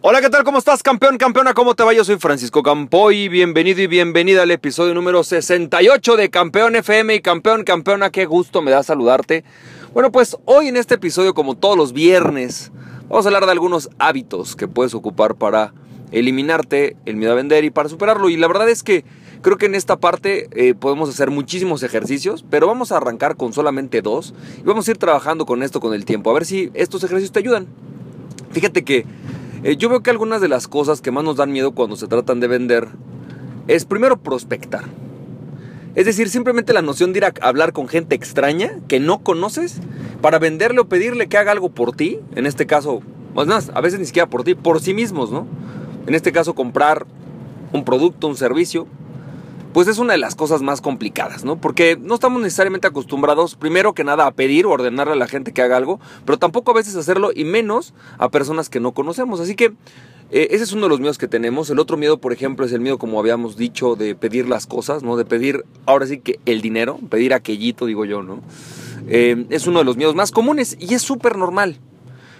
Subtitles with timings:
[0.00, 0.44] Hola, ¿qué tal?
[0.44, 1.54] ¿Cómo estás, campeón, campeona?
[1.54, 1.92] ¿Cómo te va?
[1.92, 3.28] Yo soy Francisco Campoy.
[3.28, 8.10] Bienvenido y bienvenida al episodio número 68 de Campeón FM y Campeón, campeona.
[8.10, 9.42] Qué gusto me da saludarte.
[9.92, 12.70] Bueno, pues hoy en este episodio, como todos los viernes,
[13.08, 15.72] vamos a hablar de algunos hábitos que puedes ocupar para
[16.12, 18.30] eliminarte el miedo a vender y para superarlo.
[18.30, 19.04] Y la verdad es que
[19.42, 23.52] creo que en esta parte eh, podemos hacer muchísimos ejercicios, pero vamos a arrancar con
[23.52, 26.70] solamente dos y vamos a ir trabajando con esto con el tiempo, a ver si
[26.74, 27.66] estos ejercicios te ayudan.
[28.52, 29.04] Fíjate que
[29.62, 32.06] eh, yo veo que algunas de las cosas que más nos dan miedo cuando se
[32.06, 32.88] tratan de vender
[33.66, 34.84] es primero prospectar.
[35.94, 39.80] Es decir, simplemente la noción de ir a hablar con gente extraña que no conoces
[40.20, 42.20] para venderle o pedirle que haga algo por ti.
[42.36, 43.02] En este caso,
[43.34, 45.46] más más, a veces ni siquiera por ti, por sí mismos, ¿no?
[46.06, 47.06] En este caso, comprar
[47.72, 48.86] un producto, un servicio
[49.72, 51.60] pues es una de las cosas más complicadas, ¿no?
[51.60, 55.52] Porque no estamos necesariamente acostumbrados, primero que nada, a pedir o ordenarle a la gente
[55.52, 59.40] que haga algo, pero tampoco a veces hacerlo y menos a personas que no conocemos.
[59.40, 59.74] Así que
[60.30, 61.70] eh, ese es uno de los miedos que tenemos.
[61.70, 65.02] El otro miedo, por ejemplo, es el miedo, como habíamos dicho, de pedir las cosas,
[65.02, 65.16] ¿no?
[65.16, 68.40] De pedir, ahora sí que el dinero, pedir aquellito, digo yo, ¿no?
[69.08, 71.78] Eh, es uno de los miedos más comunes y es súper normal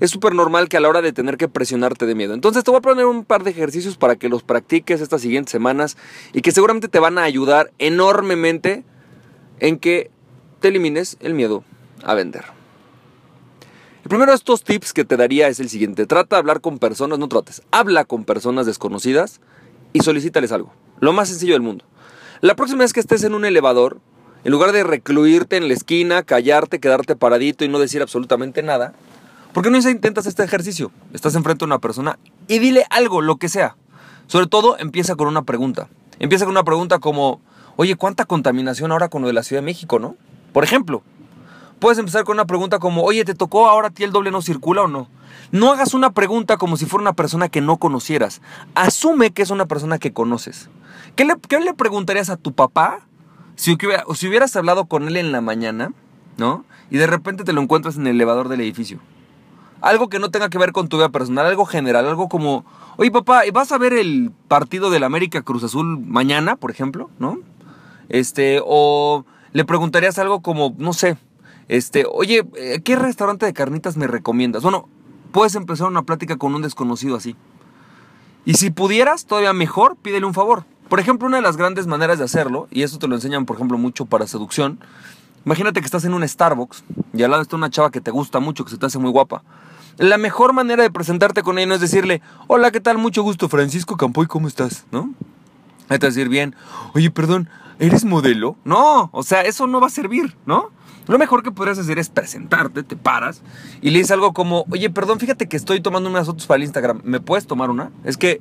[0.00, 2.34] es súper normal que a la hora de tener que presionarte de miedo.
[2.34, 5.52] Entonces te voy a poner un par de ejercicios para que los practiques estas siguientes
[5.52, 5.96] semanas
[6.32, 8.84] y que seguramente te van a ayudar enormemente
[9.60, 10.10] en que
[10.60, 11.64] te elimines el miedo
[12.02, 12.44] a vender.
[14.02, 16.06] El primero de estos tips que te daría es el siguiente.
[16.06, 19.40] Trata de hablar con personas, no trates, habla con personas desconocidas
[19.92, 20.72] y solicítales algo.
[21.00, 21.84] Lo más sencillo del mundo.
[22.40, 24.00] La próxima vez que estés en un elevador,
[24.44, 28.94] en lugar de recluirte en la esquina, callarte, quedarte paradito y no decir absolutamente nada,
[29.52, 30.92] ¿Por qué no intentas este ejercicio?
[31.12, 33.74] Estás enfrente a una persona y dile algo, lo que sea.
[34.28, 35.88] Sobre todo, empieza con una pregunta.
[36.20, 37.40] Empieza con una pregunta como,
[37.74, 40.14] oye, ¿cuánta contaminación ahora con lo de la Ciudad de México, no?
[40.52, 41.02] Por ejemplo,
[41.80, 44.40] puedes empezar con una pregunta como, oye, ¿te tocó ahora a ti el doble no
[44.40, 45.08] circula o no?
[45.50, 48.42] No hagas una pregunta como si fuera una persona que no conocieras.
[48.76, 50.68] Asume que es una persona que conoces.
[51.16, 53.00] ¿Qué le, preguntarías a tu papá
[53.56, 55.92] si hubieras hablado con él en la mañana,
[56.36, 56.64] ¿no?
[56.88, 59.00] Y de repente te lo encuentras en el elevador del edificio
[59.80, 62.64] algo que no tenga que ver con tu vida personal, algo general, algo como,
[62.96, 67.10] oye papá, ¿vas a ver el partido del América Cruz Azul mañana, por ejemplo?
[67.18, 67.38] ¿No?
[68.08, 71.16] Este, o le preguntarías algo como, no sé,
[71.68, 74.62] este, oye, eh, ¿qué restaurante de carnitas me recomiendas?
[74.62, 74.88] Bueno,
[75.30, 77.36] puedes empezar una plática con un desconocido así.
[78.44, 80.64] Y si pudieras, todavía mejor, pídele un favor.
[80.88, 83.54] Por ejemplo, una de las grandes maneras de hacerlo, y eso te lo enseñan, por
[83.54, 84.80] ejemplo, mucho para seducción,
[85.44, 88.40] imagínate que estás en un Starbucks y al lado está una chava que te gusta
[88.40, 89.42] mucho, que se te hace muy guapa.
[89.98, 92.98] La mejor manera de presentarte con ella no es decirle, hola, ¿qué tal?
[92.98, 94.86] Mucho gusto, Francisco Campoy, ¿cómo estás?
[94.90, 95.12] ¿No?
[95.88, 96.54] Hay que decir bien,
[96.94, 98.56] oye, perdón, ¿eres modelo?
[98.64, 100.70] No, o sea, eso no va a servir, ¿no?
[101.08, 103.42] Lo mejor que podrías hacer es presentarte, te paras
[103.82, 106.62] y le dices algo como, oye, perdón, fíjate que estoy tomando unas fotos para el
[106.62, 107.90] Instagram, ¿me puedes tomar una?
[108.04, 108.40] Es que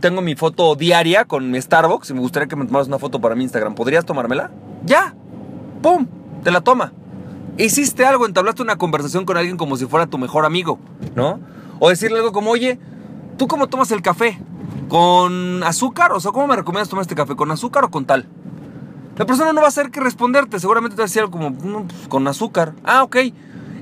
[0.00, 3.20] tengo mi foto diaria con mi Starbucks y me gustaría que me tomaras una foto
[3.20, 4.52] para mi Instagram, ¿podrías tomármela?
[4.84, 5.14] Ya,
[5.82, 6.06] ¡pum!
[6.44, 6.92] Te la toma
[7.64, 10.78] hiciste algo, entablaste una conversación con alguien como si fuera tu mejor amigo,
[11.14, 11.40] ¿no?
[11.78, 12.78] O decirle algo como, oye,
[13.36, 14.38] ¿tú cómo tomas el café?
[14.88, 16.12] ¿Con azúcar?
[16.12, 17.36] O sea, ¿cómo me recomiendas tomar este café?
[17.36, 18.26] ¿Con azúcar o con tal?
[19.16, 21.54] La persona no va a hacer que responderte, seguramente te va a decir algo como,
[21.54, 22.74] pues, con azúcar.
[22.84, 23.16] Ah, ok.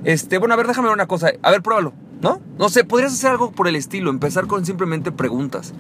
[0.04, 1.32] Este, bueno, a ver, déjame ver una cosa.
[1.42, 2.40] A ver, pruébalo, ¿no?
[2.58, 5.74] No sé, podrías hacer algo por el estilo, empezar con simplemente preguntas.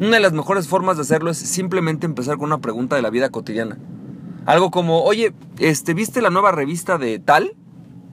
[0.00, 3.10] Una de las mejores formas de hacerlo es simplemente empezar con una pregunta de la
[3.10, 3.76] vida cotidiana.
[4.46, 7.54] Algo como, oye, este, ¿viste la nueva revista de tal?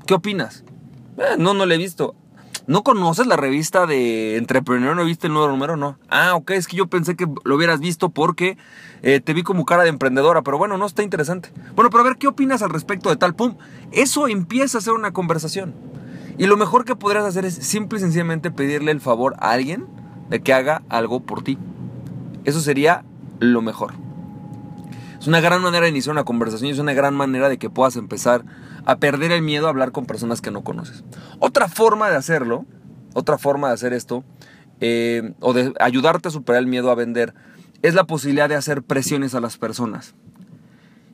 [0.05, 0.63] ¿Qué opinas?
[1.17, 2.15] Eh, no, no la he visto.
[2.67, 4.95] ¿No conoces la revista de Entrepreneur?
[4.95, 5.75] ¿No viste el nuevo número?
[5.75, 5.97] No.
[6.09, 8.57] Ah, ok, es que yo pensé que lo hubieras visto porque
[9.01, 11.51] eh, te vi como cara de emprendedora, pero bueno, no está interesante.
[11.75, 13.35] Bueno, pero a ver, ¿qué opinas al respecto de tal?
[13.35, 13.57] Pum.
[13.91, 15.73] Eso empieza a ser una conversación.
[16.37, 19.87] Y lo mejor que podrías hacer es simple y sencillamente pedirle el favor a alguien
[20.29, 21.57] de que haga algo por ti.
[22.45, 23.03] Eso sería
[23.39, 23.93] lo mejor.
[25.21, 27.69] Es una gran manera de iniciar una conversación y es una gran manera de que
[27.69, 28.43] puedas empezar
[28.85, 31.03] a perder el miedo a hablar con personas que no conoces.
[31.37, 32.65] Otra forma de hacerlo,
[33.13, 34.23] otra forma de hacer esto,
[34.79, 37.35] eh, o de ayudarte a superar el miedo a vender,
[37.83, 40.15] es la posibilidad de hacer presiones a las personas.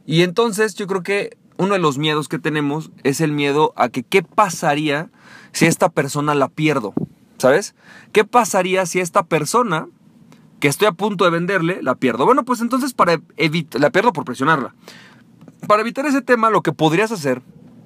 [0.06, 3.90] Y entonces yo creo que uno de los miedos que tenemos es el miedo a
[3.90, 5.10] que qué pasaría
[5.52, 6.94] si esta persona la pierdo,
[7.40, 7.76] ¿sabes?
[8.14, 9.90] ¿Qué pasaría si esta persona
[10.60, 12.26] que estoy a punto de venderle, la pierdo.
[12.26, 14.74] Bueno, pues entonces para evitar, la pierdo por presionarla.
[15.68, 17.42] Para evitar ese tema, lo que podrías hacer,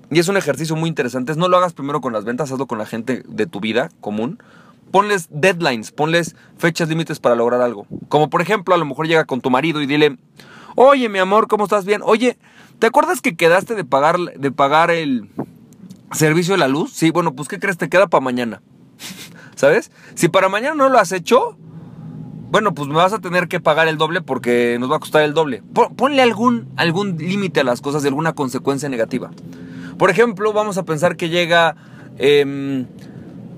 [0.10, 2.68] y es un ejercicio muy interesante, es no lo hagas primero con las ventas, hazlo
[2.68, 4.42] con la gente de tu vida común.
[4.92, 7.88] Ponles deadlines, ponles fechas límites para lograr algo.
[8.10, 10.18] Como por ejemplo, a lo mejor llega con tu marido y dile,
[10.76, 12.02] oye mi amor, ¿cómo estás bien?
[12.04, 12.38] Oye,
[12.80, 15.30] ¿te acuerdas que quedaste de pagar, de pagar el
[16.12, 16.92] servicio de la luz?
[16.92, 17.78] Sí, bueno, pues ¿qué crees?
[17.78, 18.62] Te queda para mañana.
[19.56, 19.92] ¿Sabes?
[20.16, 21.58] Si para mañana no lo has hecho,
[22.52, 25.24] bueno, pues me vas a tener que pagar el doble porque nos va a costar
[25.24, 25.64] el doble.
[25.96, 29.32] Ponle algún, algún límite a las cosas de alguna consecuencia negativa.
[29.98, 31.78] Por ejemplo, vamos a pensar que llega
[32.18, 32.88] em,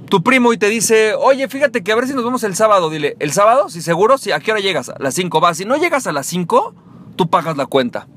[0.10, 2.92] tu primo y te dice, oye, fíjate que a ver si nos vemos el sábado.
[2.92, 3.68] Dile, ¿el sábado?
[3.68, 4.90] Si seguro, sí, ¿a qué hora llegas?
[4.90, 5.42] A las 5.
[5.42, 6.76] Va, si no llegas a las 5,
[7.16, 8.08] tú pagas la cuenta.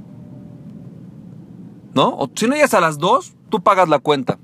[1.95, 2.09] ¿No?
[2.19, 4.39] O si no llegas a las 2, tú pagas la cuenta.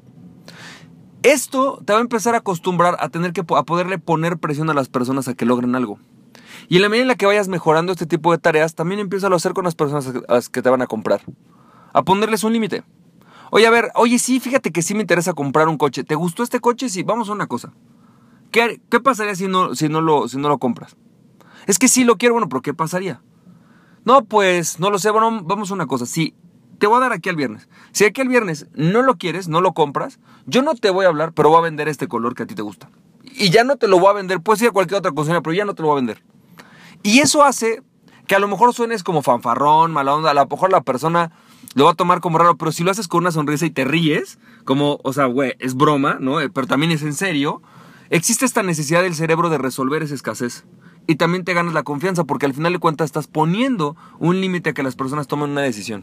[1.22, 4.74] Esto te va a empezar a acostumbrar a tener que a poderle poner presión a
[4.74, 5.98] las personas a que logren algo.
[6.68, 9.28] Y en la medida en la que vayas mejorando este tipo de tareas, también empieza
[9.28, 11.22] a hacer con las personas que te van a comprar.
[11.92, 12.84] A ponerles un límite.
[13.50, 16.04] Oye, a ver, oye, sí, fíjate que sí me interesa comprar un coche.
[16.04, 16.88] ¿Te gustó este coche?
[16.88, 17.72] Sí, vamos a una cosa.
[18.50, 20.96] ¿Qué, pasaría si no, si, no lo, si no lo compras?
[21.66, 23.22] Es que sí lo quiero, bueno, pero ¿qué pasaría?
[24.04, 26.06] No, pues no lo sé, bueno, vamos a una cosa.
[26.06, 26.34] Si
[26.78, 27.68] te voy a dar aquí el viernes.
[27.92, 31.08] Si aquí el viernes no lo quieres, no lo compras, yo no te voy a
[31.08, 32.90] hablar, pero voy a vender este color que a ti te gusta.
[33.22, 35.54] Y ya no te lo voy a vender, puedes ir a cualquier otra cosa, pero
[35.54, 36.22] ya no te lo voy a vender.
[37.02, 37.82] Y eso hace
[38.26, 41.32] que a lo mejor suenes como fanfarrón, mala onda, a lo mejor la persona
[41.74, 43.84] lo va a tomar como raro, pero si lo haces con una sonrisa y te
[43.84, 46.40] ríes, como, o sea, güey, es broma, ¿no?
[46.40, 47.62] Eh, pero también es en serio,
[48.10, 50.64] existe esta necesidad del cerebro de resolver esa escasez.
[51.06, 54.70] Y también te ganas la confianza porque al final de cuentas estás poniendo un límite
[54.70, 56.02] a que las personas tomen una decisión.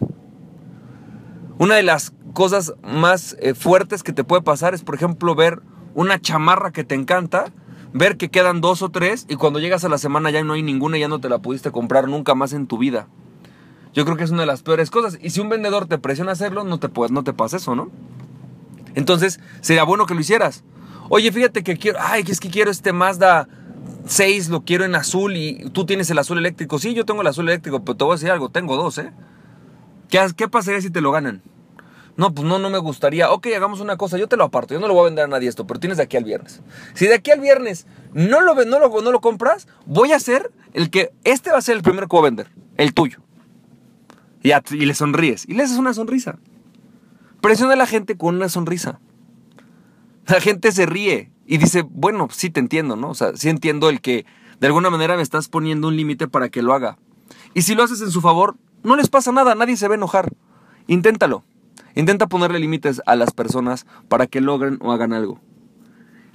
[1.57, 5.61] Una de las cosas más eh, fuertes que te puede pasar es, por ejemplo, ver
[5.93, 7.53] una chamarra que te encanta
[7.93, 10.63] ver que quedan dos o tres y cuando llegas a la semana ya no hay
[10.63, 13.07] ninguna y ya no te la pudiste comprar nunca más en tu vida.
[13.93, 15.17] Yo creo que es una de las peores cosas.
[15.21, 17.89] Y si un vendedor te presiona a hacerlo, no te, no te pasa eso, ¿no?
[18.95, 20.63] Entonces, sería bueno que lo hicieras.
[21.09, 23.47] Oye, fíjate que quiero, ay, es que quiero este Mazda
[24.05, 26.77] 6, lo quiero en azul y tú tienes el azul eléctrico.
[26.77, 29.11] Sí, yo tengo el azul eléctrico, pero te voy a decir algo, tengo dos, ¿eh?
[30.07, 31.41] ¿Qué, qué pasaría si te lo ganan?
[32.19, 33.31] No, pues no, no me gustaría.
[33.31, 35.27] Ok, hagamos una cosa, yo te lo aparto, yo no lo voy a vender a
[35.29, 36.59] nadie esto, pero tienes de aquí al viernes.
[36.93, 40.89] Si de aquí al viernes no lo, no no lo compras, voy a hacer el
[40.89, 43.19] que, este va a ser el primero que voy a vender, el tuyo.
[44.43, 46.39] Y, y le sonríes, y le haces una sonrisa.
[47.39, 48.99] Presiona a la gente con una sonrisa.
[50.27, 53.11] La gente se ríe y dice, bueno, sí te entiendo, ¿no?
[53.11, 54.25] O sea, sí entiendo el que
[54.59, 56.97] de alguna manera me estás poniendo un límite para que lo haga.
[57.53, 59.95] Y si lo haces en su favor, no les pasa nada, nadie se va a
[59.95, 60.33] enojar.
[60.87, 61.45] Inténtalo.
[61.99, 65.41] Intenta ponerle límites a las personas para que logren o hagan algo.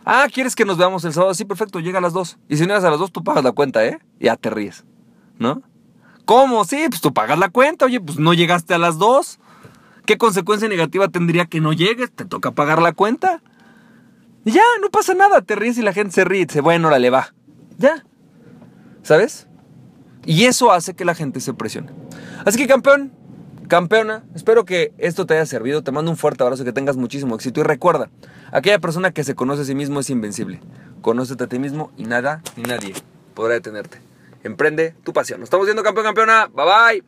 [0.04, 1.32] Ah, ¿quieres que nos veamos el sábado?
[1.32, 2.36] Sí, perfecto, llega a las 2.
[2.50, 3.98] Y si no llegas a las 2, tú pagas la cuenta, ¿eh?
[4.20, 4.84] Ya te ríes,
[5.38, 5.62] ¿no?
[6.26, 6.66] ¿Cómo?
[6.66, 7.86] Sí, pues tú pagas la cuenta.
[7.86, 9.38] Oye, pues no llegaste a las 2.
[10.04, 12.12] ¿Qué consecuencia negativa tendría que no llegues?
[12.12, 13.40] Te toca pagar la cuenta.
[14.44, 15.40] Y ya, no pasa nada.
[15.40, 17.32] Te ríes y la gente se ríe y dice, bueno, le va.
[17.78, 18.04] Ya.
[19.02, 19.48] ¿Sabes?
[20.26, 21.90] Y eso hace que la gente se presione.
[22.44, 23.14] Así que, campeón,
[23.68, 25.82] Campeona, espero que esto te haya servido.
[25.82, 27.60] Te mando un fuerte abrazo, que tengas muchísimo éxito.
[27.60, 28.10] Y recuerda,
[28.52, 30.60] aquella persona que se conoce a sí mismo es invencible.
[31.00, 32.94] Conócete a ti mismo y nada ni nadie
[33.34, 33.98] podrá detenerte.
[34.42, 35.40] Emprende tu pasión.
[35.40, 36.46] Nos estamos viendo, campeón, campeona.
[36.46, 37.02] Bye bye.